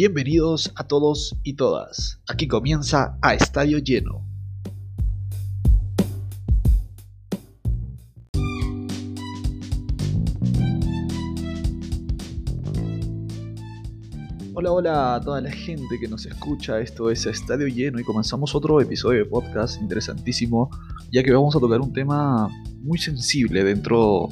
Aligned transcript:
Bienvenidos 0.00 0.70
a 0.76 0.84
todos 0.84 1.34
y 1.42 1.54
todas. 1.54 2.20
Aquí 2.28 2.46
comienza 2.46 3.18
a 3.20 3.34
Estadio 3.34 3.78
Lleno. 3.78 4.24
Hola, 14.54 14.70
hola 14.70 15.14
a 15.16 15.20
toda 15.20 15.40
la 15.40 15.50
gente 15.50 15.98
que 16.00 16.06
nos 16.06 16.26
escucha. 16.26 16.78
Esto 16.78 17.10
es 17.10 17.26
Estadio 17.26 17.66
Lleno 17.66 17.98
y 17.98 18.04
comenzamos 18.04 18.54
otro 18.54 18.80
episodio 18.80 19.24
de 19.24 19.24
podcast 19.24 19.82
interesantísimo, 19.82 20.70
ya 21.10 21.24
que 21.24 21.32
vamos 21.32 21.56
a 21.56 21.58
tocar 21.58 21.80
un 21.80 21.92
tema 21.92 22.48
muy 22.82 22.98
sensible 22.98 23.64
dentro 23.64 24.28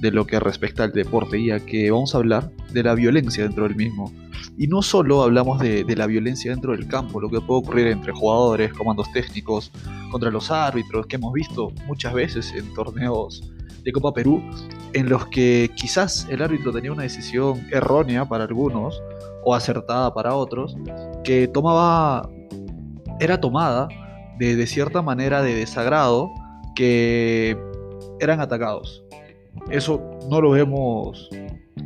de 0.00 0.10
lo 0.10 0.26
que 0.26 0.40
respecta 0.40 0.82
al 0.82 0.90
deporte, 0.90 1.44
ya 1.44 1.60
que 1.60 1.92
vamos 1.92 2.12
a 2.16 2.18
hablar 2.18 2.50
de 2.72 2.82
la 2.82 2.96
violencia 2.96 3.44
dentro 3.44 3.68
del 3.68 3.76
mismo. 3.76 4.12
Y 4.58 4.68
no 4.68 4.80
solo 4.80 5.22
hablamos 5.22 5.60
de, 5.60 5.84
la 5.96 6.06
violencia 6.06 6.50
dentro 6.50 6.72
del 6.72 6.88
campo, 6.88 7.20
lo 7.20 7.28
que 7.28 7.40
puede 7.40 7.60
ocurrir 7.60 7.86
entre 7.88 8.12
jugadores, 8.12 8.72
comandos 8.72 9.10
técnicos, 9.12 9.70
contra 10.10 10.30
los 10.30 10.50
árbitros, 10.50 11.06
que 11.06 11.16
hemos 11.16 11.32
visto 11.32 11.72
muchas 11.86 12.14
veces 12.14 12.52
en 12.54 12.72
torneos 12.72 13.42
de 13.84 13.92
Copa 13.92 14.14
Perú, 14.14 14.42
en 14.94 15.08
los 15.08 15.26
que 15.26 15.70
quizás 15.76 16.26
el 16.30 16.42
árbitro 16.42 16.72
tenía 16.72 16.90
una 16.90 17.02
decisión 17.02 17.66
errónea 17.70 18.24
para 18.24 18.44
algunos 18.44 19.02
o 19.44 19.54
acertada 19.54 20.12
para 20.14 20.34
otros, 20.34 20.76
que 21.22 21.48
tomaba, 21.48 22.28
era 23.20 23.40
tomada 23.40 23.88
de, 24.38 24.56
de 24.56 24.66
cierta 24.66 25.02
manera 25.02 25.42
de 25.42 25.54
desagrado, 25.54 26.30
que 26.74 27.58
eran 28.20 28.40
atacados. 28.40 29.04
Eso 29.70 30.00
no 30.30 30.40
lo 30.40 30.50
vemos 30.50 31.28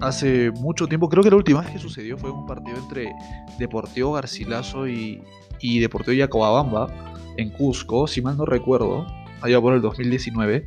hace 0.00 0.50
mucho 0.52 0.86
tiempo. 0.86 1.08
Creo 1.08 1.22
que 1.22 1.30
la 1.30 1.36
última 1.36 1.60
vez 1.60 1.70
que 1.70 1.78
sucedió 1.78 2.16
fue 2.16 2.30
un 2.30 2.46
partido 2.46 2.76
entre 2.78 3.12
Deportivo 3.58 4.12
Garcilaso 4.12 4.86
y, 4.86 5.22
y 5.60 5.80
Deportivo 5.80 6.14
Yacobabamba 6.14 7.14
en 7.36 7.50
Cusco, 7.50 8.06
si 8.06 8.22
mal 8.22 8.36
no 8.36 8.44
recuerdo, 8.44 9.06
allá 9.40 9.60
por 9.60 9.74
el 9.74 9.80
2019. 9.80 10.64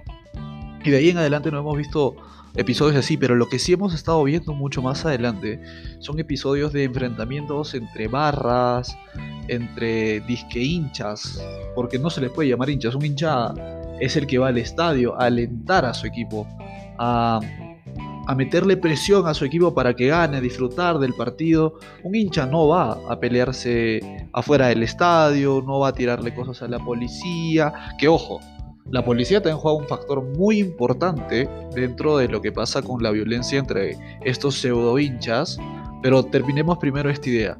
Y 0.83 0.89
de 0.89 0.97
ahí 0.97 1.09
en 1.09 1.17
adelante 1.17 1.51
no 1.51 1.59
hemos 1.59 1.77
visto 1.77 2.15
episodios 2.55 2.97
así, 2.97 3.17
pero 3.17 3.35
lo 3.35 3.47
que 3.47 3.57
sí 3.57 3.73
hemos 3.73 3.93
estado 3.93 4.23
viendo 4.23 4.53
mucho 4.53 4.81
más 4.81 5.05
adelante 5.05 5.61
son 5.99 6.19
episodios 6.19 6.73
de 6.73 6.83
enfrentamientos 6.83 7.73
entre 7.73 8.07
barras, 8.07 8.95
entre 9.47 10.19
disque 10.21 10.59
hinchas, 10.59 11.41
porque 11.75 11.97
no 11.97 12.09
se 12.09 12.21
les 12.21 12.31
puede 12.31 12.49
llamar 12.49 12.69
hinchas, 12.69 12.95
un 12.95 13.05
hincha 13.05 13.53
es 13.99 14.15
el 14.17 14.27
que 14.27 14.37
va 14.37 14.49
al 14.49 14.57
estadio 14.57 15.19
a 15.19 15.25
alentar 15.25 15.85
a 15.85 15.93
su 15.93 16.05
equipo, 16.05 16.47
a, 16.99 17.39
meterle 18.35 18.77
presión 18.77 19.27
a 19.27 19.33
su 19.33 19.45
equipo 19.45 19.73
para 19.73 19.95
que 19.95 20.07
gane, 20.07 20.37
a 20.37 20.41
disfrutar 20.41 20.97
del 20.99 21.13
partido. 21.13 21.75
Un 22.03 22.15
hincha 22.15 22.45
no 22.45 22.67
va 22.67 22.97
a 23.09 23.19
pelearse 23.19 24.27
afuera 24.31 24.67
del 24.67 24.83
estadio, 24.83 25.63
no 25.65 25.79
va 25.79 25.89
a 25.89 25.93
tirarle 25.93 26.33
cosas 26.33 26.61
a 26.61 26.67
la 26.67 26.79
policía. 26.79 27.73
Que 27.97 28.07
ojo, 28.07 28.39
la 28.89 29.03
policía 29.03 29.41
también 29.41 29.57
juega 29.57 29.77
un 29.77 29.87
factor 29.87 30.23
muy 30.37 30.59
importante 30.59 31.49
dentro 31.75 32.17
de 32.17 32.27
lo 32.27 32.41
que 32.41 32.51
pasa 32.51 32.81
con 32.81 33.03
la 33.03 33.11
violencia 33.11 33.59
entre 33.59 33.97
estos 34.23 34.55
pseudo 34.55 34.97
hinchas. 34.99 35.57
Pero 36.01 36.23
terminemos 36.23 36.77
primero 36.77 37.09
esta 37.09 37.29
idea. 37.29 37.57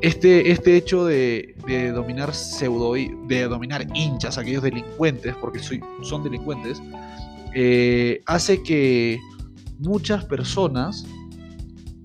Este, 0.00 0.50
este 0.50 0.76
hecho 0.76 1.06
de, 1.06 1.54
dominar 1.94 2.34
pseudo, 2.34 2.92
de 2.92 3.44
dominar 3.44 3.86
hinchas, 3.94 4.36
aquellos 4.36 4.62
delincuentes, 4.62 5.34
porque 5.36 5.60
son 6.02 6.22
delincuentes, 6.22 6.82
eh, 7.54 8.20
hace 8.26 8.62
que 8.62 9.18
muchas 9.78 10.24
personas 10.24 11.06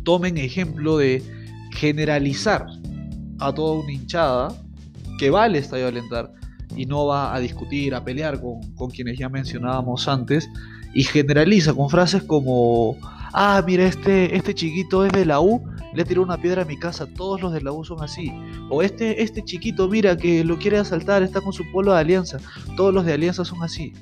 tomen 0.03 0.37
ejemplo 0.37 0.97
de 0.97 1.23
generalizar 1.71 2.65
a 3.39 3.53
toda 3.53 3.81
una 3.81 3.91
hinchada 3.91 4.49
que 5.17 5.29
va 5.29 5.43
al 5.43 5.55
estadio 5.55 5.85
a 5.85 5.89
alentar 5.89 6.33
y 6.75 6.85
no 6.85 7.05
va 7.05 7.33
a 7.33 7.39
discutir, 7.39 7.95
a 7.95 8.03
pelear 8.03 8.39
con, 8.41 8.61
con 8.75 8.89
quienes 8.89 9.17
ya 9.17 9.27
mencionábamos 9.27 10.07
antes, 10.07 10.49
y 10.93 11.03
generaliza 11.03 11.73
con 11.73 11.89
frases 11.89 12.23
como, 12.23 12.97
ah, 13.33 13.61
mira, 13.65 13.85
este, 13.85 14.35
este 14.35 14.53
chiquito 14.53 15.05
es 15.05 15.11
de 15.11 15.25
la 15.25 15.39
U, 15.39 15.61
le 15.93 16.03
tiró 16.03 16.21
una 16.21 16.37
piedra 16.37 16.63
a 16.63 16.65
mi 16.65 16.77
casa, 16.77 17.07
todos 17.07 17.41
los 17.41 17.53
de 17.53 17.61
la 17.61 17.71
U 17.71 17.83
son 17.83 18.01
así. 18.03 18.31
O 18.69 18.81
este, 18.81 19.23
este 19.23 19.43
chiquito, 19.43 19.87
mira, 19.87 20.15
que 20.17 20.43
lo 20.43 20.57
quiere 20.57 20.77
asaltar, 20.77 21.23
está 21.23 21.41
con 21.41 21.53
su 21.53 21.63
polo 21.71 21.93
de 21.93 21.99
alianza, 21.99 22.37
todos 22.75 22.93
los 22.93 23.05
de 23.05 23.13
alianza 23.13 23.45
son 23.45 23.63
así. 23.63 23.93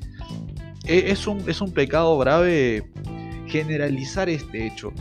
E, 0.86 1.12
es 1.12 1.28
un, 1.28 1.42
es 1.48 1.62
un 1.62 1.72
pecado 1.72 2.18
grave 2.18 2.90
generalizar 3.48 4.30
este 4.30 4.66
hecho, 4.66 4.92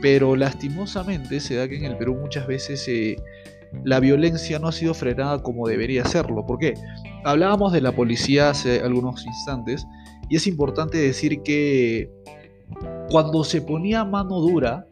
pero 0.00 0.36
lastimosamente 0.36 1.40
se 1.40 1.56
da 1.56 1.68
que 1.68 1.76
en 1.76 1.84
el 1.84 1.96
Perú 1.96 2.16
muchas 2.20 2.46
veces 2.46 2.86
eh, 2.88 3.16
la 3.84 4.00
violencia 4.00 4.58
no 4.58 4.68
ha 4.68 4.72
sido 4.72 4.94
frenada 4.94 5.42
como 5.42 5.66
debería 5.66 6.04
serlo. 6.04 6.44
¿Por 6.46 6.58
qué? 6.58 6.74
Hablábamos 7.24 7.72
de 7.72 7.80
la 7.80 7.92
policía 7.92 8.50
hace 8.50 8.80
algunos 8.80 9.24
instantes 9.24 9.86
y 10.28 10.36
es 10.36 10.46
importante 10.46 10.98
decir 10.98 11.42
que 11.42 12.10
cuando 13.10 13.44
se 13.44 13.60
ponía 13.60 14.04
mano 14.04 14.40
dura 14.40 14.86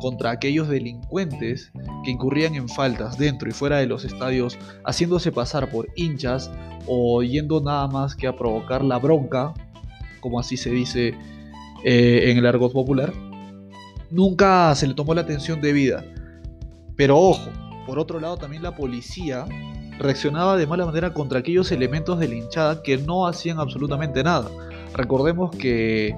contra 0.00 0.30
aquellos 0.30 0.68
delincuentes 0.68 1.72
que 2.04 2.10
incurrían 2.10 2.54
en 2.54 2.68
faltas 2.68 3.16
dentro 3.18 3.48
y 3.48 3.52
fuera 3.52 3.78
de 3.78 3.86
los 3.86 4.04
estadios, 4.04 4.58
haciéndose 4.84 5.32
pasar 5.32 5.70
por 5.70 5.88
hinchas 5.96 6.50
o 6.86 7.22
yendo 7.22 7.60
nada 7.60 7.88
más 7.88 8.14
que 8.14 8.26
a 8.26 8.36
provocar 8.36 8.84
la 8.84 8.98
bronca 8.98 9.54
como 10.26 10.40
así 10.40 10.56
se 10.56 10.70
dice 10.70 11.14
eh, 11.84 12.30
en 12.30 12.38
el 12.38 12.46
argot 12.46 12.72
popular, 12.72 13.12
nunca 14.10 14.74
se 14.74 14.86
le 14.86 14.94
tomó 14.94 15.14
la 15.14 15.22
atención 15.22 15.60
debida. 15.60 16.04
Pero 16.96 17.18
ojo, 17.18 17.50
por 17.86 17.98
otro 17.98 18.20
lado 18.20 18.36
también 18.36 18.62
la 18.62 18.74
policía 18.74 19.46
reaccionaba 19.98 20.56
de 20.56 20.66
mala 20.66 20.86
manera 20.86 21.12
contra 21.12 21.38
aquellos 21.38 21.72
elementos 21.72 22.18
de 22.18 22.28
linchada 22.28 22.82
que 22.82 22.98
no 22.98 23.26
hacían 23.26 23.58
absolutamente 23.58 24.22
nada. 24.22 24.50
Recordemos 24.94 25.50
que 25.56 26.14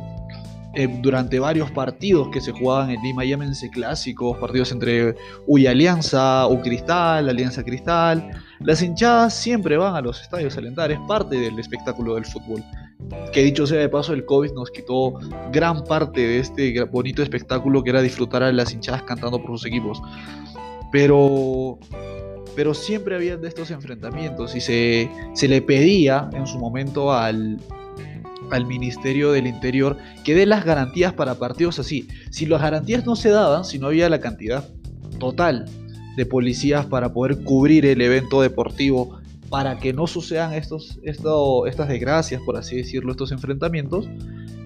eh, 0.75 0.87
durante 1.01 1.39
varios 1.39 1.71
partidos 1.71 2.29
que 2.29 2.41
se 2.41 2.53
jugaban 2.53 2.91
en 2.91 3.03
Lima, 3.03 3.25
llámense 3.25 3.71
clásicos, 3.71 4.37
partidos 4.39 4.71
entre 4.73 5.17
Uy 5.47 5.67
Alianza, 5.67 6.47
U 6.47 6.61
Cristal, 6.61 7.29
Alianza 7.29 7.65
Cristal, 7.65 8.31
las 8.61 8.83
hinchadas 8.83 9.35
siempre 9.35 9.77
van 9.77 9.97
a 9.97 10.01
los 10.01 10.21
estadios 10.21 10.57
alentar, 10.57 10.93
es 10.93 11.01
parte 11.09 11.37
del 11.37 11.59
espectáculo 11.59 12.15
del 12.15 12.27
fútbol. 12.27 12.63
Que 13.33 13.43
dicho 13.43 13.67
sea 13.67 13.79
de 13.79 13.89
paso, 13.89 14.13
el 14.13 14.25
COVID 14.25 14.53
nos 14.53 14.71
quitó 14.71 15.15
gran 15.53 15.85
parte 15.85 16.21
de 16.21 16.39
este 16.41 16.83
bonito 16.85 17.23
espectáculo 17.23 17.83
que 17.83 17.91
era 17.91 18.03
disfrutar 18.03 18.43
a 18.43 18.53
las 18.53 18.73
hinchadas 18.73 19.03
cantando 19.03 19.41
por 19.41 19.53
sus 19.53 19.67
equipos. 19.67 20.01
Pero, 20.91 21.79
pero 22.57 22.75
siempre 22.75 23.15
había 23.15 23.37
de 23.37 23.49
estos 23.49 23.71
enfrentamientos 23.71 24.57
y 24.57 24.61
se, 24.61 25.11
se 25.35 25.49
le 25.49 25.63
pedía 25.63 26.31
en 26.33 26.47
su 26.47 26.59
momento 26.59 27.13
al, 27.13 27.59
al 28.51 28.67
Ministerio 28.67 29.33
del 29.33 29.47
Interior 29.47 29.97
que 30.25 30.35
dé 30.35 30.47
las 30.47 30.65
garantías 30.65 31.13
para 31.13 31.35
partidos 31.35 31.79
así. 31.79 32.09
Si 32.31 32.47
las 32.47 32.63
garantías 32.63 33.07
no 33.07 33.17
se 33.17 33.31
daban, 33.31 33.65
si 33.65 33.79
no 33.79 33.89
había 33.89 34.09
la 34.09 34.21
cantidad 34.21 34.69
total 35.19 35.67
de 36.17 36.27
policías 36.27 36.87
para 36.87 37.13
poder 37.13 37.43
cubrir 37.45 37.87
el 37.87 38.01
evento 38.01 38.43
deportivo 38.43 39.18
para 39.51 39.79
que 39.79 39.93
no 39.93 40.07
sucedan 40.07 40.53
estos, 40.53 40.99
estas 41.03 41.89
desgracias, 41.89 42.43
por 42.43 42.57
así 42.57 42.77
decirlo, 42.77 43.13
estos 43.13 43.33
enfrentamientos, 43.33 44.09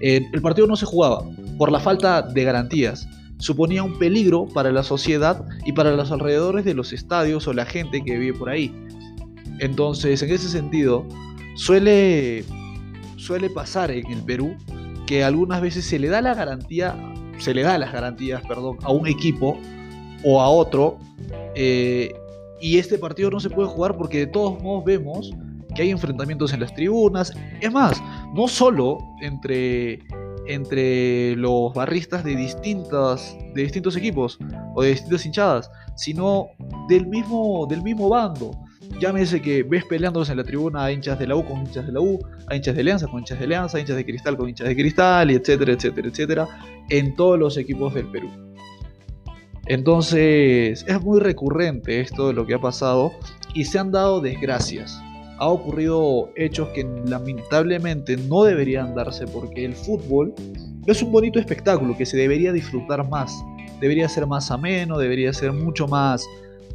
eh, 0.01 0.27
el 0.33 0.43
partido 0.43 0.67
no 0.67 0.77
se 0.77 0.87
jugaba 0.87 1.25
por 1.59 1.71
la 1.71 1.81
falta 1.81 2.23
de 2.23 2.45
garantías. 2.45 3.07
Suponía 3.39 3.83
un 3.83 3.99
peligro 3.99 4.47
para 4.47 4.73
la 4.73 4.83
sociedad 4.83 5.45
y 5.65 5.73
para 5.73 5.93
los 5.93 6.11
alrededores 6.11 6.65
de 6.65 6.75
los 6.75 6.93
estadios 6.93 7.47
o 7.47 7.53
la 7.53 7.65
gente 7.65 8.03
que 8.03 8.19
vive 8.19 8.37
por 8.37 8.51
ahí. 8.51 8.75
Entonces, 9.59 10.23
en 10.23 10.31
ese 10.31 10.49
sentido, 10.49 11.07
suele, 11.55 12.45
suele 13.17 13.51
pasar 13.51 13.91
en 13.91 14.11
el 14.11 14.23
Perú 14.23 14.57
que 15.07 15.23
algunas 15.23 15.61
veces 15.61 15.85
se 15.85 15.99
le 15.99 16.09
da 16.09 16.21
la 16.21 16.35
garantía, 16.35 16.97
se 17.39 17.55
le 17.55 17.63
da 17.63 17.79
las 17.79 17.93
garantías, 17.93 18.43
perdón, 18.47 18.79
a 18.83 18.91
un 18.91 19.07
equipo 19.07 19.59
o 20.25 20.41
a 20.41 20.49
otro 20.49 20.99
eh, 21.55 22.13
y 22.63 22.79
este 22.79 22.97
partido 22.97 23.29
no 23.29 23.41
se 23.41 23.51
puede 23.51 23.69
jugar 23.69 23.97
porque 23.97 24.21
de 24.21 24.27
todos 24.29 24.63
modos 24.63 24.85
vemos 24.85 25.33
que 25.75 25.83
hay 25.83 25.91
enfrentamientos 25.91 26.53
en 26.53 26.61
las 26.61 26.73
tribunas. 26.73 27.33
Es 27.61 27.73
más, 27.73 28.01
no 28.35 28.47
solo 28.47 28.99
entre, 29.21 29.99
entre 30.47 31.35
los 31.37 31.75
barristas 31.75 32.23
de, 32.23 32.37
distintas, 32.37 33.37
de 33.55 33.63
distintos 33.63 33.97
equipos 33.97 34.39
o 34.77 34.83
de 34.83 34.91
distintas 34.91 35.27
hinchadas, 35.27 35.71
sino 35.97 36.47
del 36.89 37.07
mismo, 37.09 37.67
del 37.69 37.83
mismo 37.83 38.09
bando. 38.09 38.53
Llámese 39.01 39.43
que 39.43 39.65
ves 39.65 39.85
peleándose 39.87 40.31
en 40.31 40.39
la 40.39 40.45
tribuna 40.45 40.85
a 40.85 40.93
hinchas 40.93 41.19
de 41.19 41.27
la 41.27 41.35
U 41.35 41.45
con 41.45 41.59
hinchas 41.59 41.87
de 41.87 41.93
la 41.93 42.01
U, 42.01 42.21
a 42.47 42.55
hinchas 42.55 42.75
de 42.77 42.83
Alianza 42.83 43.09
con 43.09 43.21
hinchas 43.21 43.39
de 43.39 43.47
Alianza, 43.47 43.79
a 43.79 43.81
hinchas 43.81 43.97
de 43.97 44.05
Cristal 44.05 44.37
con 44.37 44.49
hinchas 44.49 44.69
de 44.69 44.77
Cristal, 44.77 45.31
etcétera, 45.31 45.73
etcétera, 45.73 46.09
etcétera, 46.09 46.49
en 46.91 47.17
todos 47.17 47.39
los 47.39 47.57
equipos 47.57 47.93
del 47.95 48.07
Perú. 48.07 48.52
Entonces 49.73 50.85
es 50.87 51.03
muy 51.03 51.21
recurrente 51.21 52.01
esto 52.01 52.29
de 52.29 52.35
lo 52.35 52.47
que 52.47 52.55
ha 52.55 52.61
pasado 52.61 53.13
y 53.55 53.65
se 53.65 53.79
han 53.79 53.91
dado 53.91 54.21
desgracias. 54.21 55.01
Ha 55.39 55.49
ocurrido 55.49 56.31
hechos 56.37 56.69
que 56.69 56.87
lamentablemente 57.07 58.17
no 58.17 58.45
deberían 58.45 58.95
darse 58.95 59.27
porque 59.27 59.65
el 59.65 59.75
fútbol 59.75 60.35
es 60.87 61.03
un 61.03 61.11
bonito 61.11 61.39
espectáculo 61.39 61.97
que 61.97 62.07
se 62.07 62.17
debería 62.17 62.53
disfrutar 62.53 63.09
más 63.09 63.33
debería 63.83 64.09
ser 64.09 64.29
más 64.29 64.53
ameno, 64.53 64.97
debería 64.97 65.33
ser 65.33 65.53
mucho 65.53 65.89
más 65.89 66.25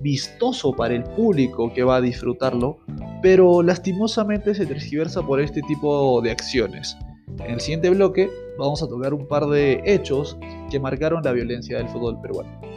vistoso 0.02 0.74
para 0.74 0.94
el 0.94 1.04
público 1.04 1.74
que 1.74 1.82
va 1.82 1.96
a 1.96 2.02
disfrutarlo, 2.02 2.80
pero 3.22 3.64
lastimosamente 3.64 4.54
se 4.54 4.66
tergiversa 4.66 5.22
por 5.22 5.40
este 5.40 5.62
tipo 5.62 6.22
de 6.22 6.32
acciones. 6.32 6.98
En 7.40 7.52
el 7.52 7.62
siguiente 7.62 7.90
bloque 7.90 8.30
vamos 8.60 8.84
a 8.84 8.88
tocar 8.88 9.14
un 9.14 9.26
par 9.26 9.46
de 9.48 9.82
hechos 9.86 10.38
que 10.70 10.82
marcaron 10.82 11.24
la 11.24 11.32
violencia 11.32 11.78
del 11.78 11.88
fútbol 11.88 12.20
peruano. 12.20 12.77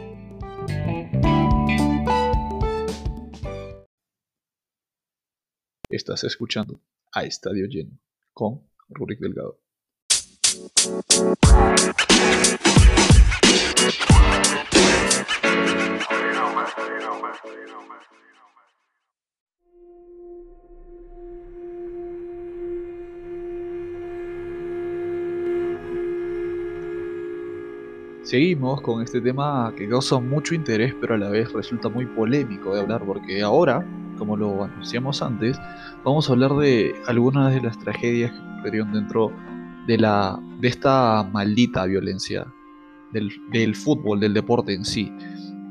Estás 5.89 6.23
escuchando 6.23 6.79
a 7.13 7.23
Estadio 7.25 7.65
Lleno 7.67 7.99
con 8.33 8.69
Rurik 8.89 9.19
Delgado. 9.19 9.59
Seguimos 28.31 28.79
con 28.79 29.03
este 29.03 29.19
tema 29.19 29.73
que 29.75 29.89
causa 29.89 30.17
mucho 30.17 30.55
interés, 30.55 30.95
pero 31.01 31.15
a 31.15 31.17
la 31.17 31.27
vez 31.27 31.51
resulta 31.51 31.89
muy 31.89 32.05
polémico 32.05 32.73
de 32.73 32.79
hablar, 32.79 33.03
porque 33.05 33.41
ahora, 33.41 33.85
como 34.17 34.37
lo 34.37 34.63
anunciamos 34.63 35.21
antes, 35.21 35.59
vamos 36.05 36.29
a 36.29 36.31
hablar 36.31 36.55
de 36.55 36.95
algunas 37.07 37.53
de 37.53 37.59
las 37.59 37.77
tragedias 37.77 38.31
que 38.31 38.59
ocurrieron 38.61 38.93
dentro 38.93 39.33
de, 39.85 39.97
la, 39.97 40.39
de 40.61 40.67
esta 40.69 41.29
maldita 41.29 41.85
violencia 41.85 42.47
del, 43.11 43.75
fútbol, 43.75 44.21
del 44.21 44.33
deporte 44.33 44.75
en 44.75 44.85
sí. 44.85 45.11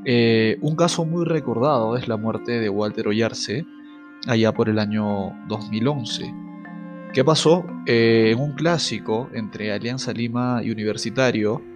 Eh, 0.05 0.59
un 0.61 0.75
caso 0.75 1.03
muy 1.03 1.25
recordado 1.25 1.97
es 1.97 2.07
la 2.07 2.17
muerte 2.17 2.59
de 2.59 2.69
Walter 2.69 3.07
Ollarse, 3.07 3.65
allá 4.27 4.53
por 4.53 4.69
el 4.69 4.77
año 4.77 5.33
2011. 5.47 6.31
¿Qué 7.11 7.23
pasó? 7.23 7.65
Eh, 7.87 8.29
en 8.33 8.39
un 8.39 8.53
clásico 8.53 9.31
entre 9.33 9.71
Alianza 9.71 10.13
Lima 10.13 10.61
y 10.63 10.69
Universitario, 10.69 11.70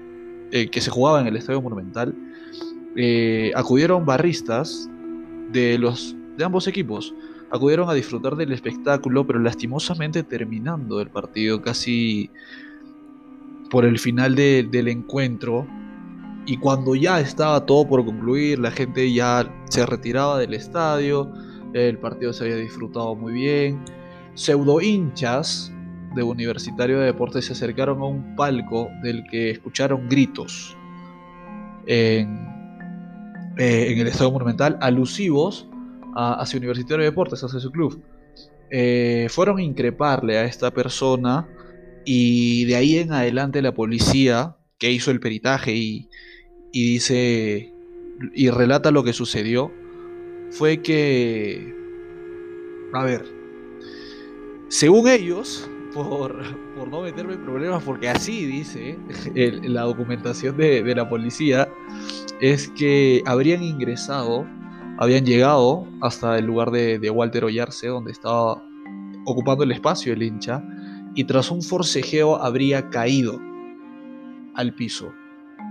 eh, 0.56 0.70
que 0.70 0.80
se 0.80 0.90
jugaba 0.90 1.20
en 1.20 1.28
el 1.28 1.36
Estadio 1.36 1.62
Monumental, 1.62 2.16
eh, 2.96 3.52
acudieron 3.56 4.06
barristas 4.06 4.90
de, 5.52 5.78
los, 5.78 6.16
de 6.38 6.46
ambos 6.46 6.66
equipos. 6.68 7.14
Acudieron 7.52 7.90
a 7.90 7.94
disfrutar 7.94 8.38
del 8.38 8.54
espectáculo, 8.54 9.28
pero 9.28 9.40
lastimosamente 9.40 10.24
terminando 10.24 11.02
el 11.02 11.10
partido 11.10 11.62
casi 11.62 12.30
por 13.70 13.84
el 13.84 14.00
final 14.00 14.34
del 14.36 14.88
encuentro. 14.88 15.68
Y 16.46 16.56
cuando 16.56 16.96
ya 16.96 17.20
estaba 17.20 17.66
todo 17.66 17.86
por 17.86 18.06
concluir, 18.06 18.58
la 18.58 18.72
gente 18.72 19.12
ya 19.12 19.54
se 19.66 19.86
retiraba 19.86 20.40
del 20.40 20.54
estadio, 20.54 21.34
el 21.74 21.98
partido 21.98 22.32
se 22.32 22.46
había 22.46 22.56
disfrutado 22.56 23.14
muy 23.14 23.34
bien. 23.34 23.84
Pseudo 24.36 24.80
hinchas 24.80 25.75
de 26.16 26.24
Universitario 26.24 27.00
de 27.00 27.06
Deportes 27.06 27.46
se 27.46 27.54
acercaron 27.54 28.00
a 28.02 28.06
un 28.06 28.36
palco 28.36 28.90
del 29.04 29.24
que 29.30 29.52
escucharon 29.52 30.08
gritos 30.10 30.76
en, 31.86 32.48
eh, 33.58 33.94
el 33.98 34.08
Estado 34.08 34.32
Monumental 34.32 34.78
alusivos 34.82 35.68
a, 36.16 36.42
hacia 36.42 36.58
Universitario 36.58 37.04
de 37.04 37.12
Deportes, 37.12 37.44
hacia 37.44 37.60
su 37.60 37.72
club. 37.72 38.02
Eh, 38.72 39.28
fueron 39.30 39.60
a 39.60 39.62
increparle 39.62 40.38
a 40.38 40.46
esta 40.46 40.72
persona 40.72 41.48
y 42.04 42.66
de 42.66 42.76
ahí 42.76 42.98
en 42.98 43.14
adelante 43.14 43.62
la 43.62 43.74
policía 43.74 44.56
que 44.78 44.92
hizo 44.92 45.12
el 45.12 45.20
peritaje 45.20 45.76
y, 45.76 46.10
y 46.72 46.94
dice 46.94 47.72
y 48.34 48.50
relata 48.50 48.92
lo 48.92 49.04
que 49.04 49.14
sucedió 49.14 49.72
fue 50.52 50.82
que 50.82 51.74
a 52.94 53.04
ver 53.04 53.26
según 54.70 55.08
ellos 55.08 55.70
por, 55.96 56.36
no 56.92 57.02
meterme 57.02 57.36
en 57.36 57.44
problemas, 57.44 57.82
porque 57.82 58.10
así 58.10 58.46
dice 58.46 59.00
la 59.64 59.84
documentación 59.84 60.58
de, 60.58 60.94
la 60.94 61.08
policía, 61.08 61.70
es 62.42 62.68
que 62.68 63.24
habrían 63.26 63.64
ingresado, 63.64 64.46
habían 65.00 65.26
llegado 65.26 65.88
hasta 66.02 66.38
el 66.38 66.46
lugar 66.46 66.72
de, 66.72 67.10
Walter 67.10 67.46
Ollarse, 67.46 67.88
donde 67.88 68.12
estaba 68.12 68.62
ocupando 69.26 69.64
el 69.64 69.72
espacio 69.72 70.14
el 70.14 70.22
hincha, 70.22 70.62
y 71.16 71.24
tras 71.24 71.50
un 71.50 71.62
forcejeo 71.62 72.36
habría 72.36 72.90
caído 72.90 73.40
al 74.54 74.76
piso, 74.76 75.14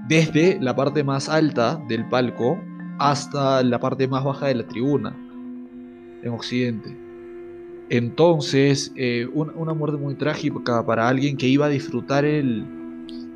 desde 0.08 0.58
la 0.58 0.74
parte 0.74 1.04
más 1.04 1.28
alta 1.28 1.78
del 1.86 2.08
palco 2.08 2.58
hasta 2.98 3.62
la 3.62 3.78
parte 3.78 4.08
más 4.08 4.24
baja 4.24 4.46
de 4.46 4.54
la 4.54 4.66
tribuna, 4.66 5.14
en 6.22 6.30
Occidente. 6.30 7.03
Entonces, 7.90 8.92
eh, 8.96 9.28
una, 9.34 9.74
muerte 9.74 9.98
muy 9.98 10.14
trágica 10.14 10.84
para 10.86 11.08
alguien 11.08 11.36
que 11.36 11.46
iba 11.46 11.66
a 11.66 11.68
disfrutar 11.68 12.24
el, 12.24 12.66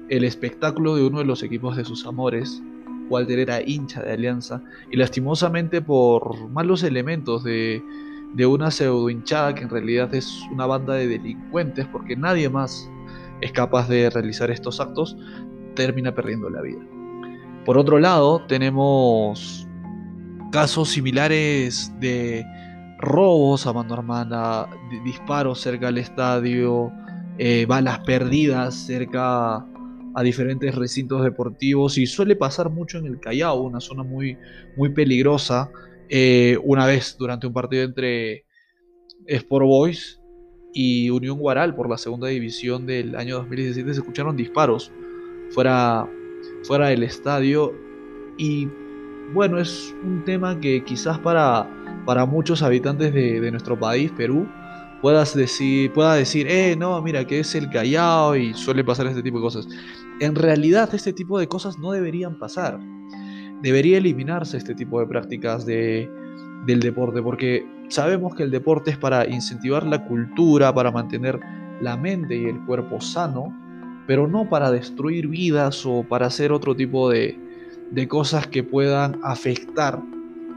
espectáculo 0.09 0.97
de 0.97 1.07
uno 1.07 1.19
de 1.19 1.27
los 1.27 1.43
equipos 1.43 1.77
de 1.77 1.85
sus 1.85 2.07
amores. 2.07 2.63
Walter 3.11 3.39
era 3.39 3.63
hincha 3.63 4.03
de 4.03 4.13
Alianza 4.13 4.63
y 4.91 4.97
lastimosamente 4.97 5.81
por 5.81 6.49
malos 6.51 6.83
elementos 6.83 7.45
de, 7.45 7.83
una 8.47 8.71
pseudo 8.71 9.11
hinchada 9.11 9.55
que 9.55 9.63
en 9.63 9.71
realidad 9.71 10.15
es 10.15 10.43
una 10.51 10.67
banda 10.67 10.95
de 10.95 11.09
delincuentes 11.09 11.87
porque 11.87 12.17
nadie 12.17 12.49
más 12.49 12.89
es 13.41 13.53
capaz 13.53 13.89
de 13.89 14.11
realizar 14.11 14.51
estos 14.51 14.81
actos, 14.81 15.17
termina 15.75 16.15
perdiendo 16.15 16.51
la 16.51 16.63
vida. 16.63 16.81
Por 17.65 17.77
otro 17.77 17.99
lado, 17.99 18.43
tenemos 18.47 19.69
casos 20.53 20.89
similares 20.89 21.93
de 22.01 22.45
robos 22.99 23.67
a 23.67 23.73
mano 23.73 23.95
armada, 23.95 24.69
disparos 25.05 25.61
cerca 25.61 25.87
del 25.87 25.99
estadio, 25.99 26.93
eh, 27.39 27.65
balas 27.67 28.01
perdidas 28.01 28.75
cerca 28.75 29.57
a 30.15 30.23
diferentes 30.23 30.75
recintos 30.75 31.23
deportivos 31.23 31.97
y 31.97 32.07
suele 32.07 32.35
pasar 32.35 32.71
mucho 32.71 32.99
en 32.99 33.07
el 33.07 33.21
Callao, 33.21 33.61
una 33.61 33.81
zona 33.81 34.03
muy, 34.03 34.37
muy 34.77 34.91
peligrosa. 34.91 35.71
Eh, 36.09 36.59
una 36.65 36.87
vez 36.87 37.17
durante 37.19 37.47
un 37.47 37.53
partido 37.53 37.85
entre 37.85 38.45
Sport 39.27 39.67
Boys 39.67 40.21
y 40.73 41.11
Unión 41.11 41.39
Guaral 41.39 41.75
por 41.77 41.89
la 41.89 41.99
segunda 41.99 42.29
división 42.29 42.87
del 42.87 43.15
año 43.15 43.37
2017 43.37 43.95
se 43.95 44.01
escucharon 44.01 44.37
disparos 44.37 44.91
fuera, 45.51 46.09
fuera 46.65 46.89
del 46.89 47.03
estadio 47.03 47.75
y 48.39 48.69
bueno, 49.35 49.59
es 49.59 49.95
un 50.03 50.25
tema 50.25 50.59
que 50.59 50.83
quizás 50.85 51.19
para 51.19 51.69
para 52.09 52.25
muchos 52.25 52.63
habitantes 52.63 53.13
de, 53.13 53.51
nuestro 53.51 53.79
país, 53.79 54.11
Perú, 54.17 54.49
puedas 55.03 55.35
decir, 55.35 55.93
pueda 55.93 56.15
decir, 56.15 56.47
eh, 56.49 56.75
no, 56.75 57.03
mira, 57.03 57.27
que 57.27 57.41
es 57.41 57.55
el 57.55 57.69
Callao 57.69 58.35
y 58.35 58.55
suele 58.55 58.83
pasar 58.83 59.09
este 59.09 59.23
tipo 59.23 59.37
de 59.37 59.43
cosas. 59.43 59.69
En 60.19 60.35
realidad, 60.35 60.89
este 60.95 61.13
tipo 61.13 61.39
de 61.39 61.47
cosas 61.49 61.79
no 61.79 61.93
deberían 61.93 62.39
pasar. 62.39 62.81
Debería 63.61 63.99
eliminarse 63.99 64.57
este 64.57 64.75
tipo 64.75 64.99
de 65.01 65.07
prácticas 65.07 65.67
de, 65.67 66.11
del 66.65 66.81
deporte, 66.81 67.21
porque 67.21 67.67
sabemos 67.89 68.35
que 68.35 68.45
el 68.45 68.51
deporte 68.51 68.91
es 68.91 68.97
para 68.97 69.29
incentivar 69.29 69.85
la 69.85 70.07
cultura, 70.07 70.73
para 70.73 70.91
mantener 70.91 71.39
la 71.83 71.99
mente 71.99 72.39
y 72.39 72.47
el 72.47 72.59
cuerpo 72.65 73.03
sano, 73.03 73.55
pero 74.07 74.27
no 74.27 74.49
para 74.49 74.71
destruir 74.71 75.29
vidas 75.29 75.85
o 75.85 76.03
para 76.09 76.29
hacer 76.29 76.53
otro 76.53 76.75
tipo 76.75 77.11
de 77.11 77.37
cosas 78.09 78.47
que 78.47 78.63
puedan 78.63 79.21
afectar 79.23 80.01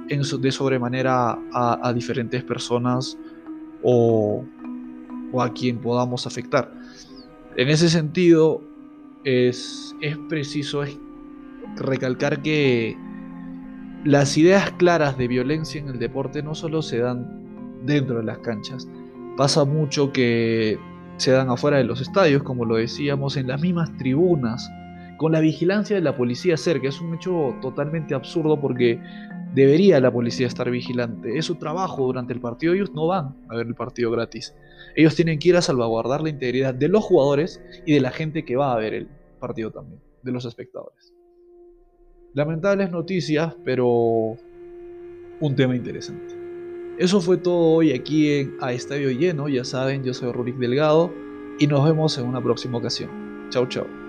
de 0.07 0.51
sobremanera 0.51 1.39
a, 1.53 1.93
diferentes 1.93 2.43
personas 2.43 3.17
o, 3.81 4.43
a 5.39 5.53
quien 5.53 5.77
podamos 5.77 6.27
afectar. 6.27 6.73
En 7.55 7.69
ese 7.69 7.89
sentido, 7.89 8.61
es, 9.23 9.95
es 10.01 10.17
preciso 10.29 10.83
recalcar 11.75 12.41
que 12.41 12.97
las 14.03 14.37
ideas 14.37 14.71
claras 14.71 15.17
de 15.17 15.27
violencia 15.27 15.79
en 15.79 15.89
el 15.89 15.99
deporte 15.99 16.41
no 16.41 16.55
solo 16.55 16.81
se 16.81 16.97
dan 16.97 17.81
dentro 17.85 18.17
de 18.17 18.23
las 18.23 18.39
canchas, 18.39 18.87
pasa 19.37 19.63
mucho 19.63 20.11
que 20.11 20.77
se 21.17 21.31
dan 21.31 21.49
afuera 21.49 21.77
de 21.77 21.83
los 21.83 22.01
estadios, 22.01 22.43
como 22.43 22.65
lo 22.65 22.75
decíamos, 22.75 23.37
en 23.37 23.47
las 23.47 23.61
mismas 23.61 23.95
tribunas, 23.97 24.69
con 25.21 25.33
la 25.33 25.39
vigilancia 25.39 25.95
de 25.95 26.01
la 26.01 26.17
policía 26.17 26.57
cerca. 26.57 26.87
Es 26.87 26.99
un 26.99 27.13
hecho 27.13 27.55
totalmente 27.61 28.15
absurdo 28.15 28.59
porque 28.59 28.99
debería 29.53 29.99
la 29.99 30.11
policía 30.11 30.47
estar 30.47 30.71
vigilante. 30.71 31.37
Es 31.37 31.45
su 31.45 31.59
trabajo 31.59 32.07
durante 32.07 32.33
el 32.33 32.41
partido. 32.41 32.73
Ellos 32.73 32.91
no 32.95 33.05
van 33.05 33.35
a 33.47 33.55
ver 33.55 33.67
el 33.67 33.75
partido 33.75 34.09
gratis. 34.09 34.55
Ellos 34.95 35.15
tienen 35.15 35.37
que 35.37 35.49
ir 35.49 35.55
a 35.57 35.61
salvaguardar 35.61 36.23
la 36.23 36.29
integridad 36.29 36.73
de 36.73 36.87
los 36.87 37.03
jugadores 37.03 37.61
y 37.85 37.93
de 37.93 38.01
la 38.01 38.09
gente 38.09 38.43
que 38.43 38.55
va 38.55 38.73
a 38.73 38.77
ver 38.77 38.95
el 38.95 39.09
partido 39.39 39.69
también, 39.69 40.01
de 40.23 40.31
los 40.31 40.43
espectadores. 40.45 41.13
Lamentables 42.33 42.89
noticias, 42.89 43.55
pero 43.63 44.37
un 45.39 45.55
tema 45.55 45.75
interesante. 45.75 46.35
Eso 46.97 47.21
fue 47.21 47.37
todo 47.37 47.75
hoy 47.75 47.91
aquí 47.91 48.39
en 48.39 48.57
A 48.59 48.73
Estadio 48.73 49.11
Lleno. 49.11 49.49
Ya 49.49 49.65
saben, 49.65 50.03
yo 50.03 50.15
soy 50.15 50.31
Rurik 50.31 50.57
Delgado 50.57 51.13
y 51.59 51.67
nos 51.67 51.85
vemos 51.85 52.17
en 52.17 52.25
una 52.25 52.41
próxima 52.41 52.79
ocasión. 52.79 53.11
Chau, 53.51 53.67
chau. 53.67 54.00